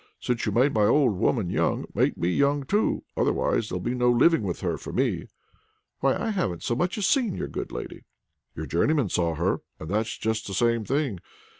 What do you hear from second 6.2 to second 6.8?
haven't so